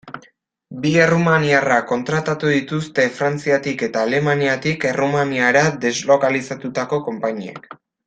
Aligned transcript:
Bi 0.85 0.93
errumaniarrak 1.01 1.85
kontratatu 1.91 2.49
dituzte 2.55 3.07
Frantziatik 3.19 3.85
eta 3.91 4.03
Alemaniatik 4.09 4.91
Errumaniara 4.95 5.65
deslokalizatutako 5.87 7.05
konpainiek. 7.11 7.75